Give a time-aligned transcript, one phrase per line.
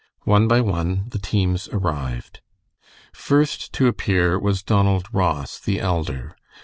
[0.23, 2.41] One by one the teams arrived.
[3.13, 6.35] First to appear was Donald Ross, the elder.